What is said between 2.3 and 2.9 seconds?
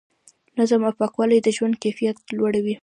لوړوي.